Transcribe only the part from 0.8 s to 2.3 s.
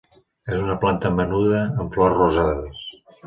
planta menuda amb flors